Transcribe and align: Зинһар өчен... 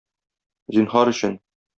Зинһар 0.77 1.11
өчен... 1.13 1.37